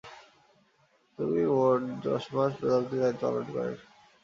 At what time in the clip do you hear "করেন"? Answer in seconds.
3.53-3.77